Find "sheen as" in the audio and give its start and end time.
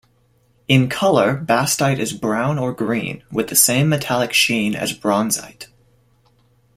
4.33-4.93